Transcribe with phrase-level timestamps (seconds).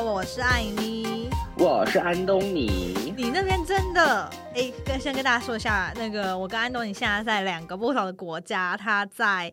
[0.00, 3.12] 好，我是艾妮，我是安东尼。
[3.14, 9.52] 你那边真的哎，跟先跟大家说一下，那个我跟安东尼现在在两个不同的国家，他在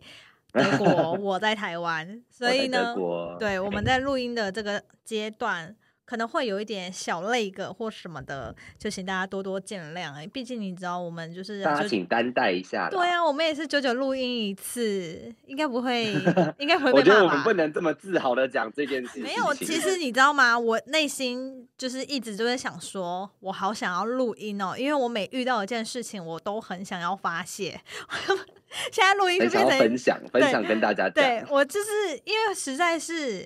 [0.54, 2.96] 德国， 我在台湾，所以呢，
[3.38, 5.76] 对我们在录音的这个阶段。
[6.08, 10.26] 可能会有一点小累个或什么的，就请大家多多见谅哎。
[10.28, 12.90] 毕竟你知道，我们就是大家请担待一下。
[12.90, 16.14] 对啊，我们也是久久录音一次，应该不会，
[16.60, 16.94] 应该不会。
[16.94, 19.24] 我觉得我们不能这么自豪的讲这件 事情。
[19.24, 20.58] 没有，其实你知道吗？
[20.58, 27.78] 我内心就是一直就在想说，我好想要录音哦，因为我每遇到一件事情，我都很想要发泄。
[28.94, 31.14] 现在录音就变成分享，分享跟大家讲。
[31.14, 31.90] 对我就是
[32.24, 33.46] 因为实在是。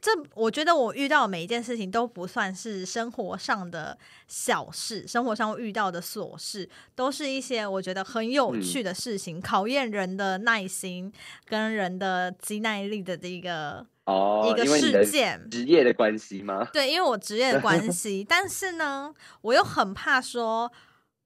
[0.00, 11.12] 这我觉得我遇到每一件事情都不算是生活上的小事，生活上遇到的琐事都是一些我觉得很有趣的事情，考验人的耐心
[11.44, 15.46] 跟人的肌耐力的这个哦一个事件。
[15.50, 16.66] 职业的关系吗？
[16.72, 20.72] 对，因为我职业的关系，但是呢，我又很怕说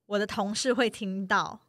[0.06, 1.61] 我的同事会听到。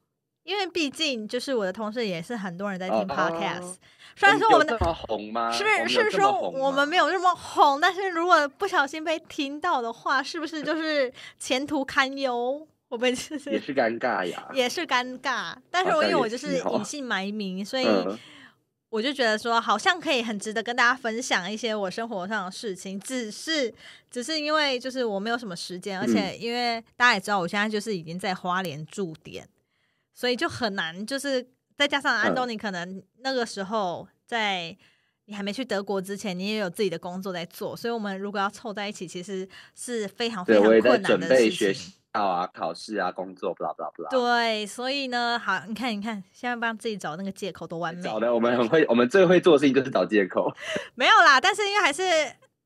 [0.50, 3.76] 因为毕竟就是我的同事也是很多人在听 podcast，
[4.16, 5.52] 虽然说我们的红吗？
[5.52, 12.68] 是是说我们没有这么红，但是如果不小心被听到的话，是不是就是前途堪忧？
[12.88, 15.54] 我们就是也是尴尬呀，也是尴尬。
[15.70, 17.86] 但是我因为我就是隐姓埋名，所 以
[18.90, 23.00] 我就觉得说好像可以很值得跟大家分享一些我生活上的事情。
[23.00, 23.72] 只是
[24.10, 29.48] 只是因为就是我没有什么时间，而且因为大家也知道我现在就是已经在花莲驻点。
[30.20, 34.76] 所以就很难，就是再加上安东尼，可能那个时候在
[35.28, 41.74] 你还没去德国之前，你也有自己的工作在做，所以我们如果要凑在一起，其实是非常非常困难的事情。
[42.14, 44.10] 校啊，考试啊，工作，blah blah blah。
[44.10, 48.04] 对，所以呢，好，你看，你看，现在帮自己找那个借口多完美。
[48.04, 50.54] 找的，我们很会，我们最会做的事情就是找借口。
[50.96, 52.04] 没有啦，但是因为还是，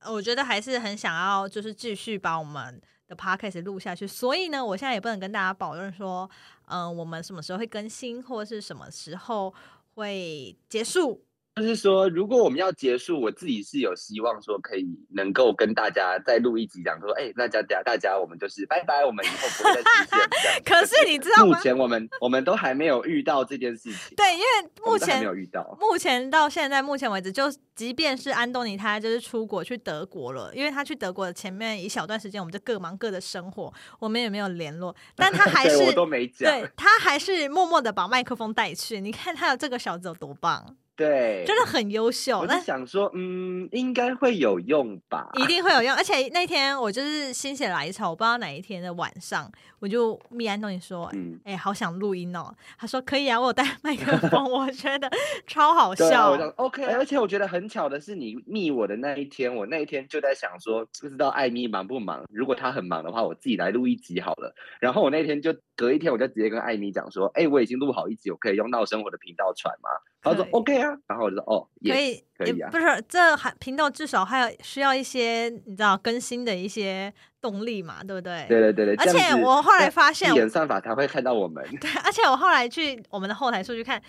[0.09, 6.27] 我觉得还是很想要，就是继续把我们的 podcast 录下去，所以呢，我现在也不能跟大家保证说。
[6.65, 9.53] 嗯，我们什么时候会更新，或者是什么时候
[9.95, 11.23] 会结束？
[11.55, 20.63] 就是说，如果我们要结束，我自己是有希望说可以能够跟大家再录一集，讲说，哎，那大家大家，我们就是拜拜，我们以后不会再出现。
[20.65, 21.55] 可是你知道吗？
[21.55, 24.15] 目前我们我们都还没有遇到这件事情。
[24.17, 27.43] 对，因为目前没有遇到，目前到现在目前为止，就
[27.75, 38.99] 即便是安东尼他就是出国去德国了，因为他去德国的前面一小段时间，我们就各忙各的生活，我们也没有联络，但他还 是我都没讲，对他还是默默的把麦克风带去。
[38.99, 40.75] 你看他有这个小子有多棒。
[40.95, 42.39] 对，真的很优秀。
[42.39, 45.27] 我在想说，嗯，应该会有用吧？
[45.33, 45.95] 一定会有用。
[45.95, 52.53] 而且那天我就是心血来潮，我不知道哪一天的晚上，我就密安东尼说，嗯，哎，好想录音哦。
[52.77, 55.09] 他说可以啊，我有带麦克风，我觉得
[55.47, 56.37] 超好笑。
[56.57, 62.23] OK，而且我觉得很巧的是，你密我的那一天，我那一天就在想说，不知道艾米忙不忙？
[62.29, 64.53] 如果他很忙的话，我自己来录一集好了。
[64.79, 69.89] 然后我那天就隔一天，我就直接跟艾米讲说，哎，我已经录好一集，我可以用闹生活的频道传吗？
[70.23, 78.45] 他说 OK 啊，然后我就说哦，可以可以啊，不是这还频道至少还有需要一些你知道更新的一些动力嘛，对不对？
[78.47, 81.63] 对对对对，而且我后来发现演算法才会看到我们。
[81.81, 84.01] 对，而且我后来去我们的后台数据看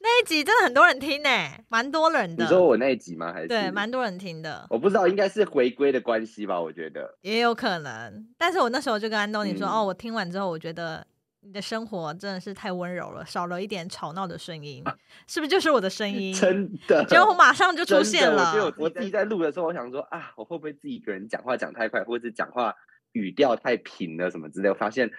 [0.00, 1.28] 那一集，真的很多人听呢，
[1.68, 2.44] 蛮多人的。
[2.44, 3.32] 你说我那一集吗？
[3.32, 4.66] 还是对，蛮多人听的。
[4.70, 8.26] 我不知道，应该是回归的关系吧，我觉得也有可能。
[8.38, 11.06] 但是我那时候就跟安东尼说，哦，我听完之后，我觉得。
[11.48, 14.84] 你的生活真的是太温柔了，少了一点吵闹的声音，
[15.26, 16.34] 是不是就是我的声音？
[16.34, 18.52] 真的，结果我马上就出现了。
[18.62, 22.74] 我我自己在录的时候，我想说啊，我会不会自己一个人讲话讲太快，或者是讲话
[23.12, 24.68] 语调太平了什么之类？
[24.68, 25.10] 我发现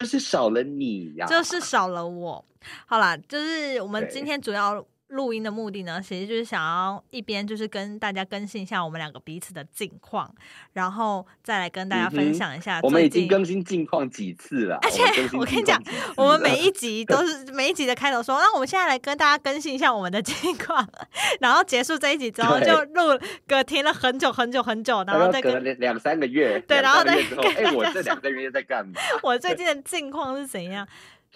[0.00, 2.44] 就是少了你呀，就是少了我。
[2.84, 4.84] 好啦，就是我们今天主要。
[5.10, 10.32] 录音的目的呢，其实就是想要一边就是跟大家更新一下我们两个彼此的近况，
[10.72, 12.80] 然后再来跟大家分享一下。
[12.82, 15.02] 我们已经更新近况几次了，而且
[15.36, 15.82] 我跟你讲，
[16.16, 20.88] 我们每一集都是每一集的开头说，那我们现在来跟大家更新一下我们的近况，
[21.40, 28.92] 然后结束这一集之后就录隔停了很久很久很久，然后再隔两两三个月，对，然后再哎，我这两个月在干嘛？
[29.22, 30.86] 我最近的近况是怎样？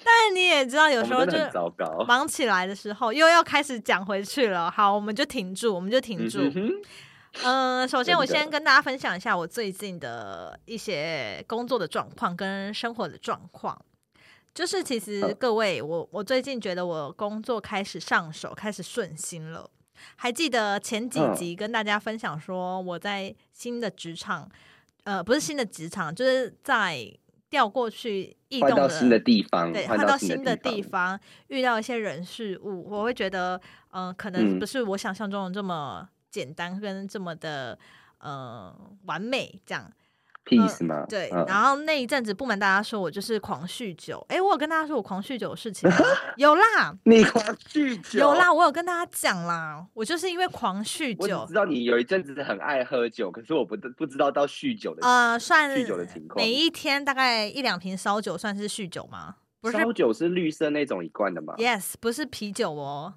[0.02, 1.38] 但你也知道，有时候就
[2.06, 4.68] 忙起来的时候，又要开始讲回去了。
[4.70, 6.40] 好，我们就停住，我们就停住。
[7.44, 13.80] 嗯，首先我先跟大家分享一下我最近的一些工作的状况跟生活的状况。
[14.52, 19.70] 就是其实各位，我我最近觉得我工作开始上手，开始顺心了。
[20.16, 24.48] 还记得前几集跟大家分享说，我在新的职场，
[25.04, 27.16] 呃，不是新的职场，就是在。
[27.54, 33.60] 调过去，异动到新的地方，对，换到新的地方，遇到一些人事物，我会觉得，
[33.92, 37.78] 嗯，可能不是我想象中的这么简单，跟这么的，
[38.18, 38.74] 呃
[39.04, 39.88] 完美这样。
[40.44, 41.04] Peace 吗？
[41.08, 44.24] 对，然后那一阵子不瞒大家说，我就是狂酗酒。
[44.28, 45.96] 哎，我有跟大家说我狂酗酒的事情吗？
[46.36, 48.18] 有啦，你狂酗酒？
[48.20, 49.86] 有啦，我有跟大家讲啦。
[49.94, 56.44] 我就是因为狂酗酒，我知道你有一阵子很爱喝酒，可是我不不知道到酗酒的呃，算酗酒的情况。
[56.44, 59.36] 每一天大概一两瓶烧酒，算是酗酒吗？
[59.60, 63.14] 不是，烧酒是绿色那种一罐的吗？Yes，不是啤酒哦，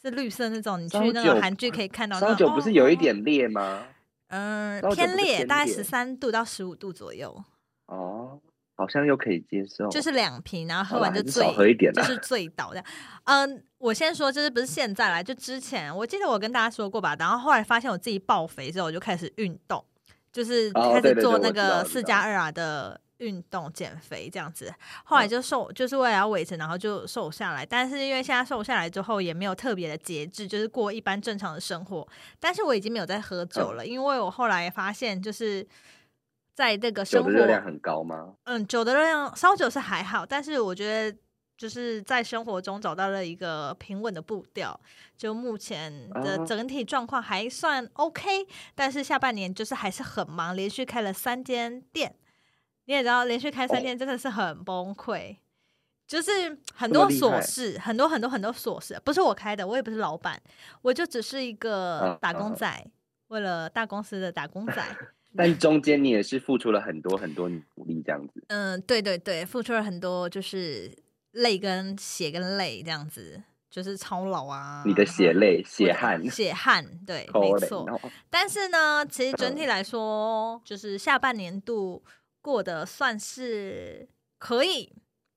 [0.00, 0.80] 是绿色那种。
[0.80, 3.82] 你去那个韩剧可以看到，烧酒不是有一点烈吗？
[4.28, 7.44] 嗯，偏烈，大概十三度到十五度左右。
[7.86, 8.40] 哦，
[8.76, 9.88] 好像又可以接受。
[9.88, 12.84] 就是两瓶，然后喝完就醉，喝一点，就是醉倒的。
[13.24, 17.16] 嗯，我先说，就是不是现在来，就之前，我记得我跟大家说过吧。
[17.18, 19.84] 然后后来发现我自己爆肥之后，我就开始运动，
[20.32, 23.00] 就是开始做那个四加二啊的。
[23.18, 24.72] 运动减肥这样子，
[25.04, 27.66] 后来就瘦，就是为了要维持，然后就瘦下来。
[27.66, 32.06] 但是因为现在瘦下来之后，也没有特别的节制，就是过一般正常的生活。
[32.38, 35.66] 但是我已经没有在喝酒了，因为我后来发现，就是
[36.54, 38.34] 在这个生活热量很高吗？
[38.44, 41.18] 嗯，酒的热量烧酒是还好，但是我觉得
[41.56, 44.78] 就是在生活中找到了一个平稳的步调，
[45.16, 48.46] 就目前的整体状况还算 OK。
[48.76, 52.14] 但是下半年就是还是很忙，连续开了三间店。
[52.88, 55.36] 你也知道，连续开三天真的是很崩溃，
[56.06, 60.40] 就是很多琐事，很多很多很多琐事，不是我开的，我也不是老板，
[60.80, 62.90] 我就只是一个打工仔，
[63.26, 64.82] 为了大公司的打工仔。
[65.36, 68.42] 但中间你也是付出了很多很多努力，这样子。
[68.46, 70.90] 嗯，对对对，付出了很多，就是
[71.32, 74.82] 泪跟血跟泪这样子，就是操劳啊。
[74.86, 78.00] 你的血泪、血汗、血汗，对，没错。
[78.30, 82.02] 但是呢，其实整体来说，就是下半年度。
[82.40, 84.08] 过得算是
[84.38, 84.92] 可以，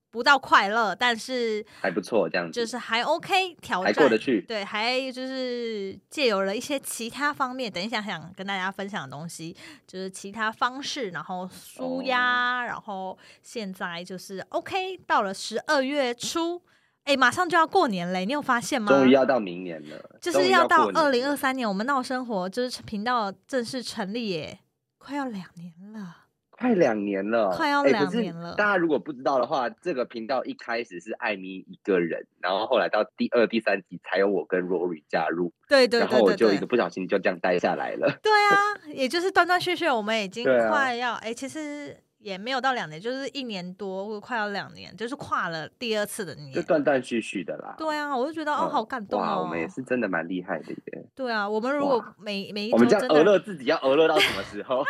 [0.09, 4.41] 不到快乐，但是还不错，这样子就是还 OK，挑战过得去。
[4.41, 9.55] 对，还就是借由了一些其他方面，等一下想跟大家分享的东西，
[9.87, 16.61] 就是其他方式，然后舒压，然后现在就是 OK，到了十二月初，
[17.05, 18.91] 哎，马上就要过年嘞，你有发现吗？
[18.91, 24.59] 终于要到明年了，就是要到二零二三年，我们闹生活就是频道正式成立耶，
[24.97, 26.17] 快要两年了。
[26.61, 28.53] 快两年了，快要两年了。
[28.53, 35.51] 大家如果不知道的话，这个频道一开始是艾米一个人，然后后来到第二、第三集才有我跟 Rory 加入。
[35.67, 36.07] 对对对对。
[36.07, 38.19] 然后我就一个不小心就这样待下来了。
[38.21, 41.97] 对啊， 也就是断断续续，我们已经快要哎，其实。
[42.21, 47.75] 也没有到两年，就是一年多，或者快要两年，就是跨了第二次的年，就断断续续的啦。
[47.77, 49.41] 对啊，我就觉得哦，好感动哦。
[49.41, 51.05] 我们也是真的蛮厉害的耶。
[51.15, 54.85] 对啊，我们如果每每一我们这样讹乐自己，要娱乐到什么时候？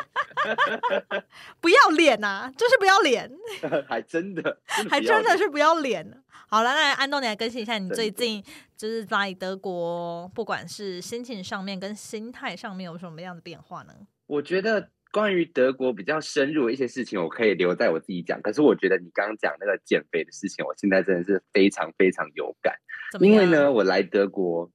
[1.61, 3.31] 不要脸呐，就是不要脸。
[3.87, 4.57] 还真的，
[4.89, 6.05] 还真的是不要脸。
[6.47, 8.43] 好了，那安东尼来更新一下，你最近
[8.75, 13.93] 就是在德国，不管是心情上面跟心态上面有什么样的变化呢？
[14.27, 14.89] 我觉得。
[15.11, 18.41] 关于德国比较深入的一些事情，我可以留在我自己讲。
[18.41, 22.73] 可是我觉得你刚刚讲那个减肥的事情，我现在真的是非常非常有感。
[23.19, 24.71] 因为呢，我来德国，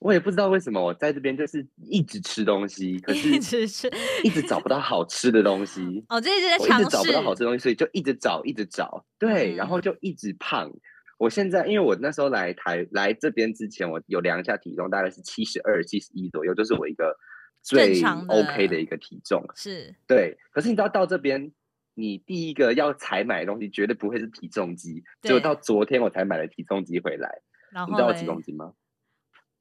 [0.00, 3.88] 我也不知道为什么我在这边就是一直吃东西，可是一直吃，
[4.24, 6.04] 一直找不到好吃的东西。
[6.08, 9.06] 哦，这是在尝试，一直找不到好吃的东西，所以就一直找，一直找。
[9.16, 10.72] 对，然后就一直胖。
[11.18, 17.16] 我现在，因为我那时候来台来这边之前，我有量一下体重，大概是七十二、七十一左右，就是我一个。
[17.62, 21.52] 最 OK 的一个体重是对，可是你知道到这边，
[21.94, 27.42] 你第一个要采买的东西绝对不会是体重机，就到昨天我才买了体重机回来。
[27.86, 28.72] 你知道我体重机吗？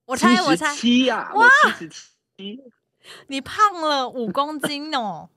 [0.06, 2.62] 我猜我猜七呀，我，七十七，
[3.28, 5.30] 你胖了五公斤哦！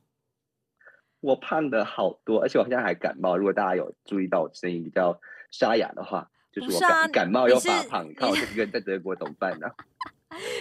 [1.18, 3.36] 我胖的好多，而且我现在还感冒。
[3.36, 8.08] 如果大家有注意到我声音比较沙哑的话，就是我感感冒又发胖。
[8.08, 9.66] 你看我一个人在德国怎么办呢？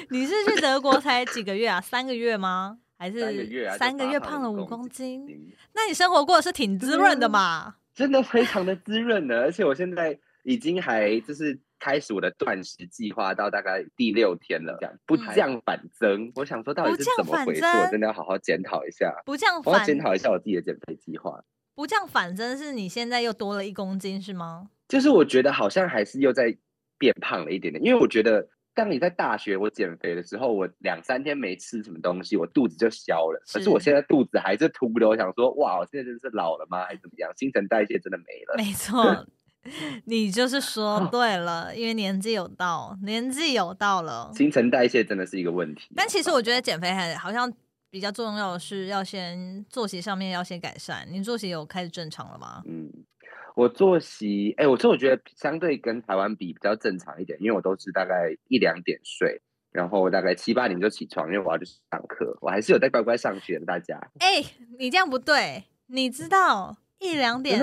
[0.10, 1.80] 你是去德国才几个月啊？
[1.82, 2.80] 三个月吗？
[2.98, 3.78] 还是三个月？
[3.78, 5.26] 三个月胖了五公斤？
[5.74, 7.76] 那你生活过得是挺滋润的嘛？
[7.94, 16.32] 真的非常的滋润的，而且我现在已经还就是开始我的断食计划，到大概第六天了，这样不降反增。
[16.36, 17.64] 我想说到底是怎么回事？
[17.64, 19.14] 我真的要好好检讨一下。
[19.26, 21.42] 不降反，我要检讨一下我自己的减肥计划。
[21.76, 24.70] 不降反增是你现在又多了一公斤是吗？
[24.90, 26.58] 就是我觉得好像还是又在
[26.98, 28.50] 变胖了一点点，因为我觉得。
[28.80, 33.44] 当你在大学我减肥的时候，我两三天没吃什么东西，我肚子就消了。
[33.52, 36.86] 可是我现在肚子还是凸的，我想说，哇，我现在真的是老了吗？
[36.86, 37.30] 还是怎么样？
[37.36, 38.56] 新陈代谢真的没了。
[38.58, 39.28] 没 错，
[40.08, 45.90] 你就是说对了，因为年纪有到，年纪有到了，新陈代谢真的是一个问题。
[45.94, 47.52] 但其实我觉得 减肥还好像
[47.90, 51.06] 比较重要的是要先作息上面要先改善。
[51.12, 52.64] 你作息有开始正常了吗？
[52.66, 52.90] 嗯。
[53.60, 62.38] 我作息，哎，我这我觉得相对跟台湾比比较正常一点，因为我都是大概一两点睡，然后大概七八点就起床，因为我要去上课。
[62.40, 64.00] 我还是有在乖乖上学的，大家。
[64.20, 64.42] 哎，
[64.78, 67.60] 你这样不对，你知道一两点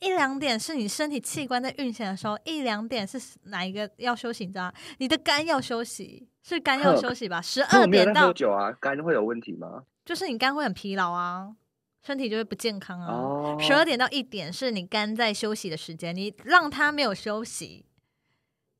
[0.00, 4.44] 一两点是你身体器官在运行的时候，一两点是哪一个要休息？
[4.44, 7.40] 你知道你的肝要休息，是肝要休息吧？
[7.40, 9.84] 十二点到多久啊，肝会有问题吗？
[10.04, 11.54] 就是你肝会很疲劳啊，
[12.02, 13.58] 身体就会不健康啊。
[13.58, 17.84] 十二点到一点是你肝在休息的时间，你让它没有休息。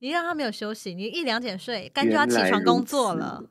[0.00, 3.42] 你让他没有休息，你一两点睡，肝就要起床工作了，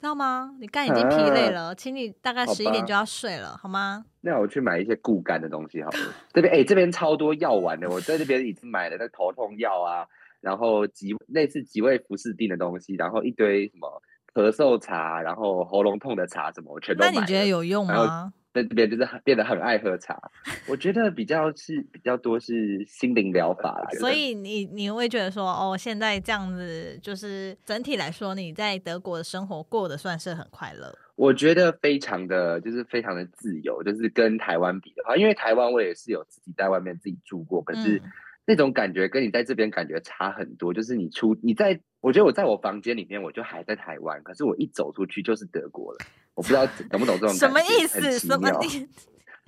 [0.00, 0.56] 知道吗？
[0.58, 4.06] 你肝已经疲累了， 请你大概十一点就要睡了，好吗？
[4.22, 5.98] 那我去买一些固肝的东西好了。
[6.32, 10.04] 这边哎，这边超多药丸的，我在这边已经买了那头痛药啊，
[10.40, 14.02] 然后几类似几味服士定的东西，然后一堆什么
[14.34, 17.12] 咳嗽茶，然后喉咙痛的茶什么，我全都买。
[17.12, 18.32] 那你觉得有用吗？
[18.56, 20.18] 在这边就是很变得很爱喝茶，
[20.66, 30.92] 我觉得比较是比较多是心灵疗法所以你你会觉得说，哦，现在这样子就是整体来说，你在德国的生活过得算是很快乐。
[31.14, 38.02] 我觉得非常的就是非常的自由，就是跟台湾比的话，因为台湾我也是有自己在外面自己住过，可是
[38.44, 40.74] 那种感觉跟你在这边感觉差很多。
[40.74, 45.98] 就是你出你在，我觉得我在我房间里面，我就还在台湾，可是我一走出去就是德国了。
[46.36, 48.18] 我不知道懂不懂这种什么意思？
[48.20, 48.86] 什么你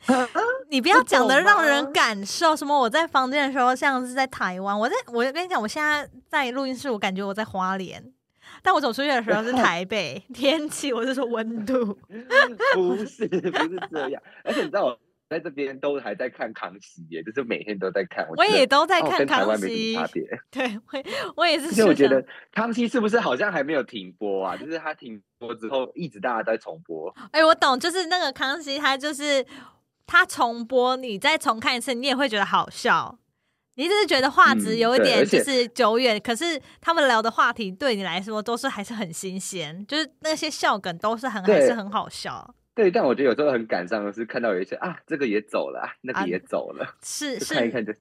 [0.70, 2.76] 你不要讲的让人感受什么？
[2.76, 8.02] 我在房间的时候像是在台湾，我在我跟你讲，我现在在录音室，我感觉我在花莲，
[8.62, 10.22] 但我走出去的时候是台北。
[10.32, 11.96] 天气，我是说温度，
[12.74, 14.22] 不是不是这样。
[14.44, 14.98] 而且你知道我。
[15.28, 18.26] 在这边都还在看康熙耶，就是每天都在看。
[18.36, 20.24] 我也都在看康熙，差别。
[20.50, 21.02] 对，我
[21.36, 21.68] 我也是。
[21.68, 24.56] 其实我觉得康熙是不是好像还没有停播啊？
[24.56, 27.14] 就是他停播之后，一直大家在重播。
[27.32, 29.44] 哎，我懂，就是那个康熙，他就是
[30.06, 33.18] 他重播，你再重看一次，你也会觉得好笑。
[33.74, 42.54] 你只是觉得画质有一点就是久远，可是他们聊的话题对你来说都是还是很新鲜，就是那些笑梗都是很还是很好笑。
[42.78, 47.92] 对，但我觉得有时候很感伤的是看到有一些啊，这个也走了，那个也走了，是是看一看就，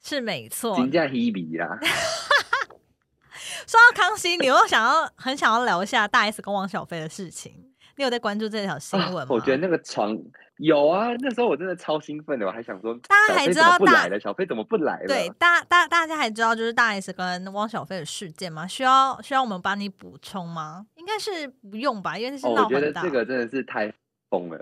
[0.00, 0.76] 是没错。
[0.76, 1.76] 评价 Hebe 啦。
[3.66, 9.26] 说到康熙，你又想要很想要聊一下大 S 跟汪小菲的事情，你有在关注这条新闻吗？
[9.28, 10.16] 我觉得那个床。
[10.58, 15.06] 有啊，那时候我真的超兴奋的，我还想说，大家还知道大小飞怎么不来了？
[15.06, 18.66] 对，大大大家还知道就是大 S 跟汪小菲的事件吗？
[18.66, 20.86] 需要需要我们帮你补充吗？
[20.94, 22.74] 应该是不用吧，因为那是闹很大。
[22.74, 23.92] 我觉得这个真的是太
[24.30, 24.58] 疯了，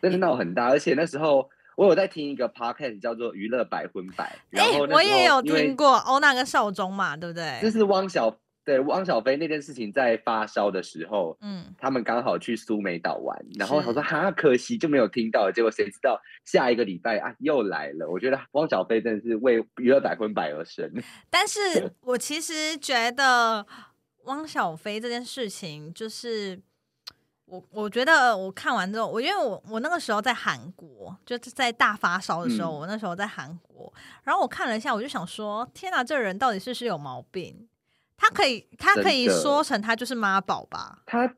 [0.00, 0.68] 真的闹很大。
[0.68, 7.58] 而且那时候我有在听一个 podcast 叫做《娱乐百分百》，然后我也有听过欧娜跟少中嘛，对不对？
[7.60, 8.32] 这是汪小。
[8.66, 18.10] 对汪小菲那件事情在发烧的时候，嗯，他们刚好去苏梅岛玩，然后他说哈可惜就没有听到，结果谁知道下一个礼拜啊又来了。
[18.10, 20.92] 我觉得汪小菲真的是为娱乐百分百而生。
[21.30, 23.64] 但是我其实觉得
[24.24, 26.60] 汪小菲这件事情，就是
[27.44, 33.92] 我我觉得我看完之后，我因为我我那个时候在韩国，就是在大发烧的时候，我那时候在韩国，
[34.24, 37.68] 然后我看了一下，我就想说，天哪，这人到底是不是有毛病？
[38.16, 41.02] 他可以，他可以说成他就是妈宝吧？
[41.06, 41.32] 他，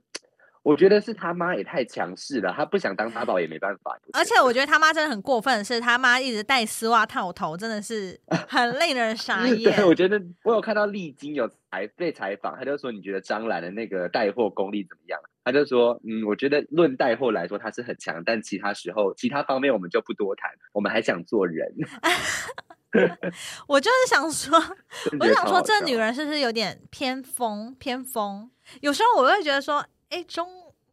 [0.62, 3.98] 我觉得是他妈也太强势了，他不想当妈宝也没办法。
[4.12, 8.18] 而且我觉得他妈真的很过分，是他妈一直戴丝袜套头，真的是
[8.48, 9.74] 很令人傻眼。
[9.74, 15.18] 对，我觉得我有看到丽晶有采被采访，他就说你觉得张兰的那个带货功力怎么样？
[15.44, 21.74] 他就说，嗯，我觉得论带货来说他是很强，但其他时候其他方面我们就不多谈，我们还想做人。
[23.68, 24.58] 我就是想说，
[25.20, 27.74] 我想说，这女人是不是有点偏疯？
[27.74, 28.50] 偏疯。
[28.80, 30.48] 有时候我会觉得说，哎，中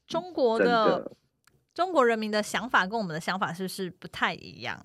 [0.06, 1.12] 中国的
[1.74, 4.80] 中国人民的想法跟我们的想法是不是不太一样？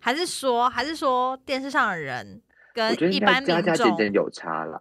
[0.00, 2.42] 还是说，还是说电视上的人
[2.74, 4.80] 跟一般民众有差啦？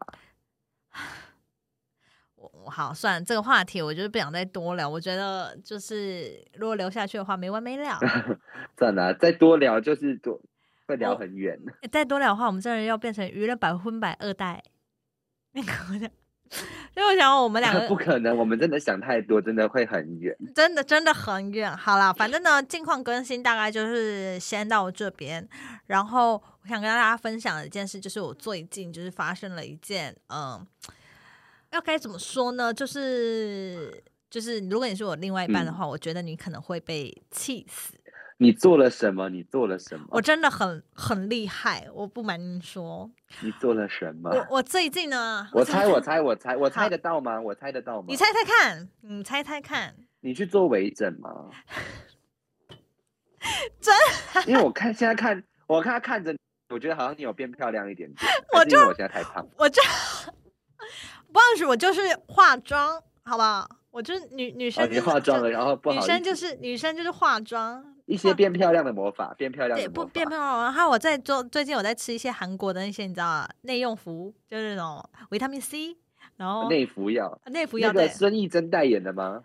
[2.35, 4.87] 我好，算了，这个话题我就是不想再多聊。
[4.87, 7.97] 我觉得就是如果聊下去的话，没完没了。
[8.77, 10.39] 算了，再多聊就是多。
[10.91, 11.57] 会聊很远，
[11.89, 14.61] 再多聊的话，我们真的要变成娱乐百分百二代。
[15.53, 15.71] 那个，
[16.95, 21.75] 因为我想我们两个 不可能，我们真的想太多，真的会很远，真的真的很远。
[21.75, 25.47] 好了，反正呢，近况更新大概就是先到这边。
[25.87, 30.65] 然后我想跟大家分享的一件事，就是我最近就是发生了一件，嗯，
[31.71, 32.73] 要该怎么说呢？
[32.73, 37.93] 就是就是，如果你是我另外一半的话，我觉得你可能会被气死。
[38.41, 39.29] 你做了什么？
[39.29, 40.07] 你做了什么？
[40.09, 43.07] 我真的很很厉害，我不瞒您说。
[43.41, 44.31] 你做了什么？
[44.31, 45.47] 我我最近呢？
[45.53, 47.39] 我猜，我猜，我猜，我猜得到吗？
[47.39, 48.05] 我猜得到吗？
[48.09, 49.95] 你猜猜看，你猜猜看。
[50.21, 51.51] 你去做微整吗？
[53.79, 53.93] 真？
[54.47, 56.35] 因为我看现在看，我看他看着，
[56.69, 58.31] 我觉得好像你有变漂亮一点点。
[58.57, 59.47] 我就我现在太胖。
[59.55, 59.79] 我就
[61.31, 63.69] 不好意思，我就是化妆，好不好？
[63.91, 70.63] 我就是女女生，你化妆了，然后不女生就是女生就是化妆，一些变漂亮的魔法，变漂亮对不变漂亮。
[70.63, 75.97] 然后我在做，最近我在吃一些韩国的那些你知道啊内用服，就是那种维他命 C，
[76.37, 79.43] 然后内服药，内服药那个孙艺珍代言的吗？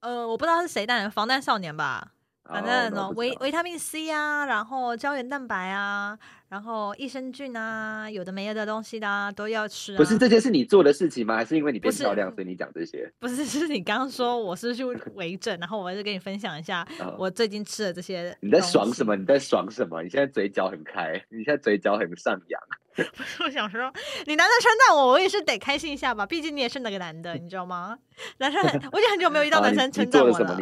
[0.00, 2.12] 呃，我不知道是谁代言，防弹少年吧。
[2.48, 9.94] 反正什么维维他命 C 啊，然后胶原蛋白啊，然后益生菌啊，有的没有的东西的都要吃。
[9.96, 11.36] 不是这些是你做的事情吗？
[11.36, 13.12] 还是因为你变漂亮，所以你讲这些？
[13.18, 14.82] 不是， 是你刚刚说我是去
[15.14, 16.86] 维整，然后我就跟你分享一下
[17.18, 18.34] 我最近吃的这些。
[18.40, 19.14] 你在爽什么？
[19.14, 20.02] 你在爽什么？
[20.02, 22.60] 你现在嘴角很开，你现在嘴角很上扬。
[23.14, 23.92] 不是，我想说，
[24.26, 26.24] 你男的称赞我，我也是得开心一下吧？
[26.24, 27.98] 毕竟你也是那个男的，你知道吗？
[28.38, 30.58] 男生，我已经很久没有遇到男生称赞我了。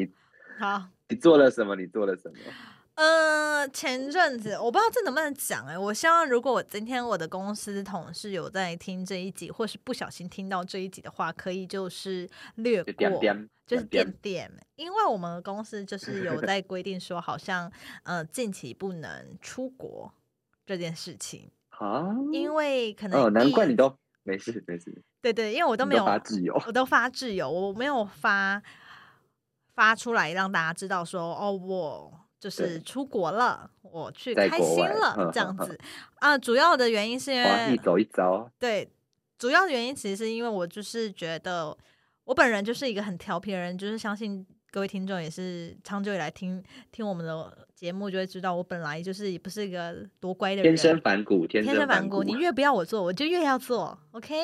[0.58, 0.82] 好。
[1.08, 1.76] 你做了什么？
[1.76, 2.36] 你做了什么？
[2.96, 5.78] 呃，前阵子我不知道这能不能讲哎。
[5.78, 12.94] 我希望如果我今天我的公司同事有在听这一集，或是不小心听到这一集的话，可以就是略过，
[13.66, 14.50] 就是点点。
[14.76, 17.70] 因为我们公司就是有在规定说，好像
[18.02, 20.10] 呃近期不能出国
[20.64, 22.06] 这件事情啊。
[22.32, 25.02] 因为可能哦，难怪你都没事没事。
[25.20, 28.62] 对对，因为我都没有发自由，我都发自由，我没有发。
[29.76, 35.78] 发出来让大家知道说哦，我就是出国了，我去开心了这样子
[36.16, 36.36] 啊。
[36.36, 38.90] 主要的原因是因为走一遭，对，
[39.38, 41.76] 主要的原因其实是因为我就是觉得
[42.24, 52.22] 我本人就是一个很调皮的人，就是相信各位听众也是长久以来听听我们的节目就会知道，我本来就是也不是一个多乖的人，天生反骨，天生反骨。
[52.22, 54.34] 你越不要我做，我就越要做，OK。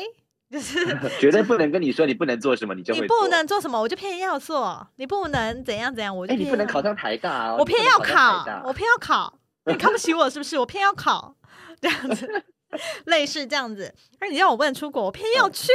[0.53, 0.85] 就是
[1.19, 4.87] 绝对不能跟你说你不能做什么，你就你不能做什么，我就偏要做。
[4.97, 9.39] 你不能怎样怎样，我就哎，你不能考上台大，我偏要考，我偏要考。
[9.65, 10.59] 你看不起我是不是？
[10.59, 11.35] 我偏要考，
[11.81, 12.29] 这样子，
[13.07, 13.95] 类似这样子。
[14.21, 15.71] 那你让我不能出国，我偏要去，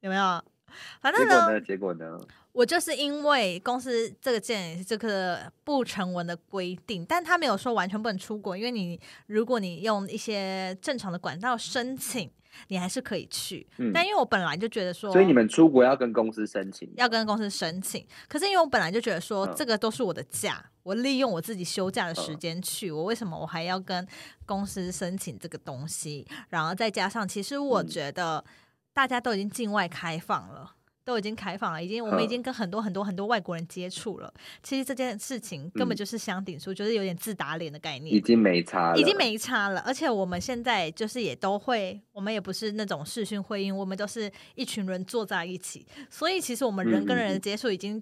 [0.00, 0.44] 有没有？
[1.00, 2.18] 反正呢，结果呢？
[2.52, 12.30] 我就是因为公司这个件这个不成文的规定，但他没有说完全不能出国，因为你如果你用一些正常的管道申请。
[12.66, 18.04] 你还是可以去，但因为我本来就觉得说，所以你们出国要跟公司申请，要跟公司申请。
[18.28, 24.06] 可是因为我本来就觉得说，这个都是我的假，我利用我自己休假的时间去，我为什么我还要跟
[24.44, 26.26] 公司申请这个东西？
[26.48, 28.44] 然后再加上，其实我觉得
[28.92, 30.74] 大家都已经境外开放了。
[31.10, 34.32] 都已经开放了，已经我们已经跟很多很多很多外国人接触了。
[34.62, 38.14] 其实这件事情根本就是相顶数，就是有点自打脸的概念。
[38.14, 39.80] 已经没差了，已经没差了。
[39.80, 45.84] 而且我们现在就是也都会，我们也不是那种视讯会议，我们都是一群人坐在一起。
[46.08, 48.00] 所以其实我们人跟人的接触已经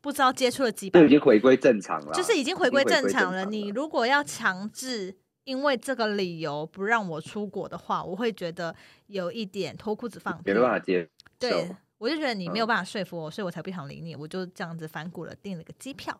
[0.00, 3.44] 不知道接触了几百，已经回归正常了，就是已经回归正常了。
[3.46, 8.74] 你如果要强制因为这个理由不让我出国的话，我会觉得
[9.08, 11.68] 有一点脱裤子放屁，没办法接对。
[11.98, 14.14] 我就觉得你没有办法说服我，所以我才不想理你。
[14.14, 16.18] 我就这样子反骨了，订了个机票。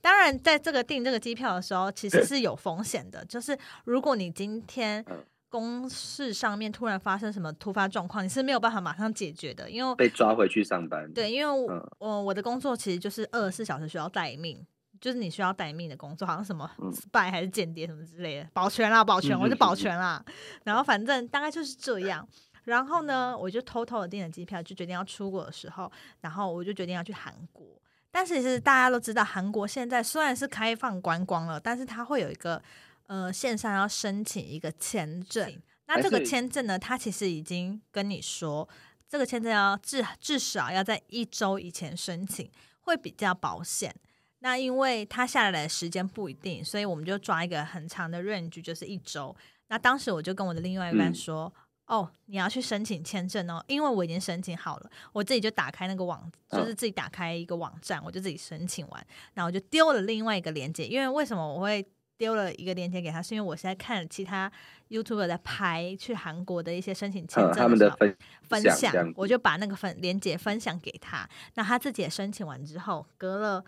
[0.00, 3.24] 当然，在这个订这个机票的时候，其实是有风险的。
[3.24, 5.04] 就是如果你今天
[5.48, 11.12] 公事上面突然发生什么突发状况，你是没有办法马上解决的，因为被抓回去上班。
[11.12, 14.64] 对，因为我我的工作其实就是二十四小时需要待命，
[15.00, 20.24] 就是你需要待命的工作，好像什么 spy 还是间谍什么之类的，保全啦，保全，我就保全啦。
[20.64, 22.26] 然后反正大概就是这样。
[22.64, 27.66] 然后呢，我就偷偷的订了机票，就决定要出国的时候，然后我就决定要去韩国。
[28.10, 32.62] 但是其实大家都知道，韩国现在虽然是开放观光了，但是它会有一个
[33.06, 35.60] 呃线上要申请一个签证。
[35.86, 38.66] 那这个签证呢，它其实已经跟你说，
[39.08, 42.50] 这个签证要至至少要在一周以前申请，
[42.80, 43.94] 会比较保险。
[44.38, 49.36] 那因为它下来的时间不一定，所以我们就抓一个很长的 range，就是一周。
[49.68, 51.52] 那当时我就跟我的另外一半说。
[51.86, 60.86] 哦，你要去申请签证哦，因为我已经申请好了，我自己就打开那个网，就是自己打开一个网站，我就自己申请完，然后我就丢了另外一个链接。
[60.86, 63.20] 因为为什么我会丢了一个链接给他？
[63.20, 64.50] 是因为我现在看其他
[64.88, 67.94] YouTube 在拍去韩国的一些申请签证的
[68.42, 71.28] 分享，我就把那个分链接分享给他。
[71.54, 73.62] 那他自己也申请完之后，隔了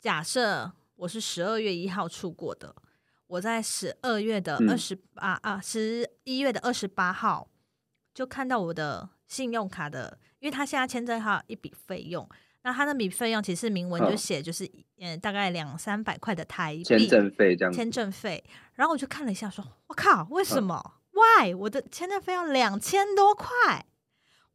[0.00, 2.72] 假设我是十二月一号出国的。
[3.30, 7.48] 我在十二月的二十八啊，十一月的二十八号
[8.12, 12.28] 就看到我的信用卡的，因为他现在签证还有一笔费用，
[12.62, 18.42] 那他那笔费用其实明文就写就是嗯大概两三百块的台币签证费这样，签证费。
[18.74, 23.86] 然后我就看了一下，说我靠，为什么？Why 我的签证费要两千多块？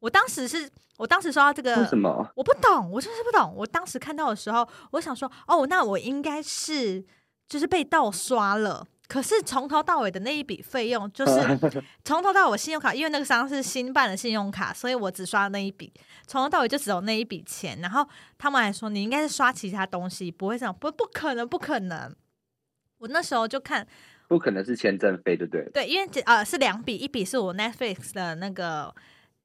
[0.00, 2.30] 我当时是我当时收到这个，为什么？
[2.36, 3.54] 我不懂，我就是不懂。
[3.56, 7.02] 我当时看到的时候，我想说，哦，那我应该是。
[7.48, 15.92] 就是被盗刷了，可是从头到尾的那一笔费用，就 是从头到尾信用卡，因为那个商是新办的信用卡，所以我只刷那一笔，
[16.26, 17.78] 从头到尾就只有那一笔钱。
[17.80, 18.06] 然后
[18.36, 22.14] 他们还说你应该是刷其他东西，不会这样，不不可能，不可能。
[22.98, 23.86] 我那时候就看，
[24.26, 25.70] 不可能是签证费，对不对？
[25.72, 28.92] 对，因为呃是两笔，一笔是我 Netflix 的那个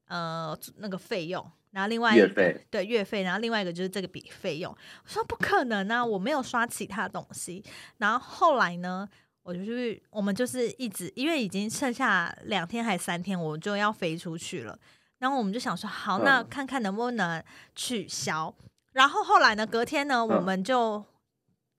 [0.08, 4.70] 呃那个费用，然后另外月费对月费，然后另外一个就是这个笔费用。
[4.70, 7.64] 我说不可能啊，我没有刷其他东西。
[7.98, 9.08] 然后后来呢？
[9.44, 14.78] 我就是，我们就是一直，因为已经剩下两天还三天，我就要飞出去了。
[15.18, 17.42] 然后我们就想说，好，那看看能不能
[17.74, 18.54] 取消。
[18.92, 21.04] 然后后来呢，隔天呢，我们就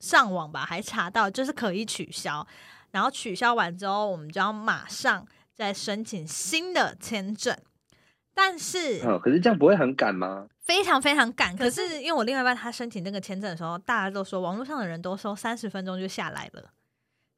[0.02, 2.46] 上网吧，还查到就是可以取消。
[2.92, 7.58] 然后取消完之后，我们就要马上再申请新的签证。
[8.34, 10.48] 但是，可是这样不会很赶吗？
[10.60, 11.56] 非常非常赶。
[11.56, 16.72] 可是因为我另外一半他申请那个签证的时候，大家都说网络上的人都说三十分钟就下来了。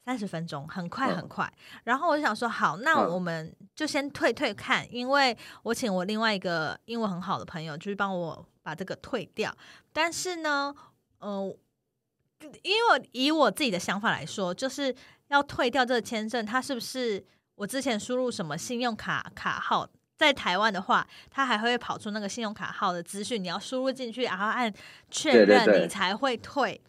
[0.06, 1.52] 三十分钟，很快很快。
[1.84, 9.52] 然后我就想说，好，那我们就先退退看，因为我请我另外一个英文很好的朋友，就是帮我把这个退掉。
[9.92, 10.76] 但是呢，
[11.18, 11.58] 呃，
[12.62, 14.96] 因为以我自己的想法来说，就是
[15.30, 24.74] 要退掉这个签证，它是不是我之前输入什么信用卡卡号，在台湾的话，它还会跑出那个信用卡号的资讯，你要输入进去，然后按
[25.10, 26.82] 确认，你才会退。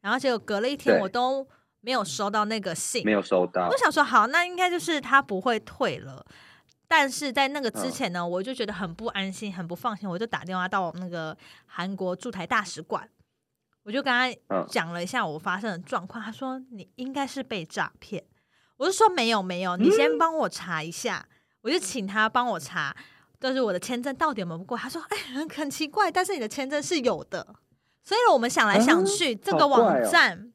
[0.00, 1.46] 然后结果隔了一天，我都。
[1.80, 3.68] 没有收到那个信，没有收到。
[3.68, 6.26] 我想说，好，那应该就是他不会退了。
[6.88, 11.34] 但是在那个之前呢，我就觉得很不安心，很不放心，我就打电话到那个
[11.66, 13.08] 韩国驻台大使馆，
[13.84, 14.28] 我就跟他
[14.68, 16.22] 讲了一下我发生的状况。
[16.22, 18.24] 他说你应该是被诈骗，
[18.78, 21.28] 我就说没有没有，你先帮我查一下。
[21.62, 22.94] 我就请他帮我查，
[23.40, 24.76] 就是我的签证到底有没有过。
[24.76, 25.16] 他说哎，
[25.54, 27.54] 很奇怪，但是你的签证是有的。
[28.02, 30.52] 所以我们想来想去，这个网站。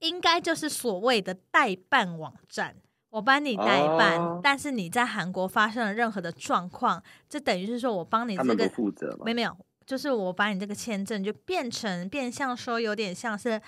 [0.00, 2.74] 应该就是所谓的代办网站，
[3.10, 9.54] 我帮你代办，但是你在韩国发生了任何的状况，这等于是说我帮你这个负责没没有，
[9.84, 13.60] 就是我把你这个签证就变成变相说有点像是，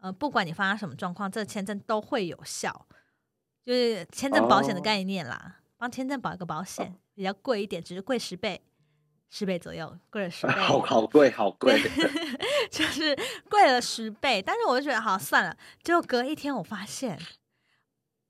[0.00, 2.86] 呃，不管你发生什么状况，这个签证都会有效，
[3.64, 8.62] 就是签证保险的概念啦，帮签证保一个保险，比较贵一点，只是贵十倍。
[9.30, 11.76] 十倍左右，贵了十 倍，好好贵，好贵，
[12.70, 13.18] 就是
[13.50, 14.40] 贵了十倍。
[14.40, 15.56] 但是我就觉得，好算了。
[15.82, 17.18] 结果隔一天，我发现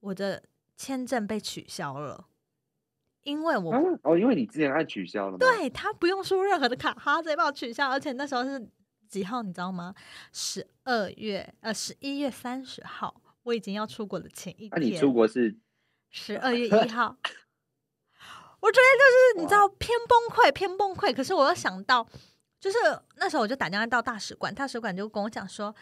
[0.00, 0.42] 我的
[0.78, 2.26] 签证被取消了，
[3.24, 7.90] 因为我哦，因为你之前按取消了，对他不用输任何的卡，他直接帮我取消。
[7.90, 8.66] 而且那时候是
[9.10, 9.94] 几号，你知道吗？
[10.32, 14.70] 十二月呃，十一月三十号，我已经要出国的前一天。
[14.70, 15.54] 那你出国是
[16.08, 17.14] 十二月一号。
[18.62, 21.12] 我觉得就是你知道偏崩溃，偏崩溃。
[21.12, 22.07] 可是我又想到，
[22.61, 22.79] 就是
[23.16, 25.75] 那时候我就打电话到大使馆，大使馆就跟我讲说，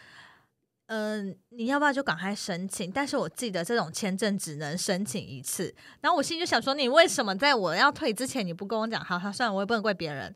[0.87, 2.91] 嗯，你要不要就赶快申请？
[2.91, 5.73] 但是我记得这种签证只能申请一次。
[6.01, 8.99] 然后我心里就想说，你为什么在我要退之前你不跟我讲？
[9.05, 10.35] 好，好，算了，我也不能怪别人，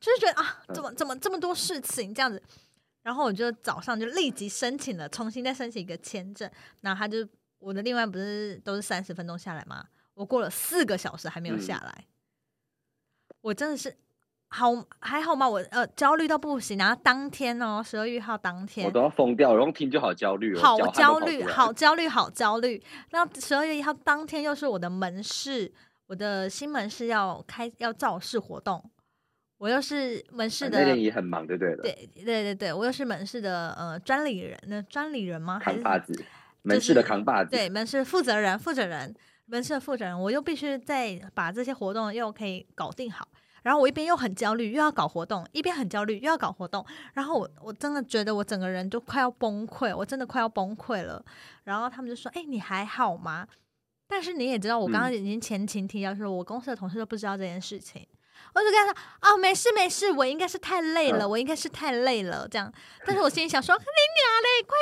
[0.00, 2.42] 就是觉得啊，怎么怎么这么多事情这样子。
[3.02, 6.50] 然后我就早上就立即申请了，重新再申请一个签证。
[6.80, 9.84] 然后他就我的另外不是都是三十分钟下来吗？
[10.14, 12.04] 我过了四个小时还没有下来，
[13.40, 13.96] 我真的是
[14.48, 15.48] 好还好吗？
[15.48, 22.82] 我呃焦虑到不行，然后当天哦，十二月一号当天，我都要疯掉，然后听就好焦虑，好焦虑，好焦虑，好焦虑。
[23.10, 25.72] 那十二月一号当天又是我的门市，
[26.06, 28.88] 我的新门市要开要造势活动，
[29.58, 35.58] 我又是门市的，那天也很忙，对对对对对对，我又是门市的呃专理人，那专理人吗？
[35.58, 36.12] 扛把子，
[36.62, 39.12] 门市的扛把子，对，门市负责人，负责人。
[39.46, 43.28] 门市的负责人，我又必须再把这些活动又可以搞定好，
[43.62, 51.24] 然后我一边又很焦虑，又要搞活动，一边很焦虑又要搞活动，然后我我真的觉得我整个人都快要崩溃，我真的快要崩溃了。
[51.64, 53.46] 然后他们就说：“哎，你还好吗？”
[54.06, 58.06] 但是你也知道，我刚刚已经前情提要说，我公司的同事都不知道这件事情。
[58.54, 62.72] 我就跟他说：“哦，没事没事，我应该是太累了，我应该是太累了。”这样，
[63.04, 64.76] 但是我心里想说：“你娘嘞，快